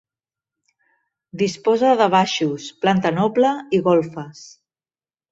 [1.41, 4.41] Disposa de baixos, planta noble i golfes.